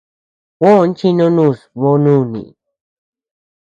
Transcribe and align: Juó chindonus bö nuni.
Juó 0.59 0.79
chindonus 0.97 1.59
bö 1.79 1.89
nuni. 2.03 2.43